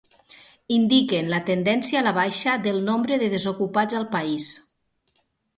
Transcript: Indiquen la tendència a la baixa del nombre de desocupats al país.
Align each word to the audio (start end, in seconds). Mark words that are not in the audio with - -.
Indiquen 0.77 1.27
la 1.33 1.41
tendència 1.49 2.01
a 2.01 2.03
la 2.07 2.13
baixa 2.19 2.57
del 2.65 2.81
nombre 2.89 3.21
de 3.25 3.29
desocupats 3.35 3.99
al 4.01 4.09
país. 4.17 4.49